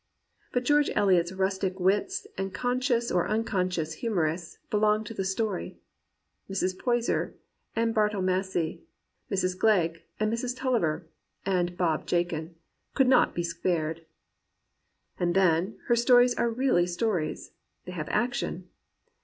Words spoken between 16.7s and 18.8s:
stories. They have action.